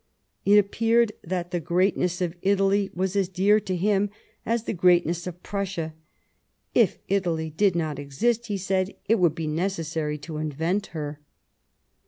It 0.45 0.57
appeared 0.57 1.11
that 1.23 1.51
the 1.51 1.59
greatness 1.59 2.21
of 2.21 2.33
Italy 2.41 2.89
was 2.95 3.15
as 3.15 3.29
dear 3.29 3.59
to 3.59 3.75
him 3.75 4.09
as 4.47 4.63
the 4.63 4.73
greatness 4.73 5.27
of 5.27 5.43
Prussia." 5.43 5.93
If 6.73 6.97
Italy 7.07 7.51
did 7.51 7.75
not 7.75 7.99
exist," 7.99 8.47
he 8.47 8.57
said," 8.57 8.95
it 9.07 9.19
would 9.19 9.35
be 9.35 9.45
necessary 9.45 10.17
to 10.17 10.37
invent 10.37 10.87
her." 10.87 11.19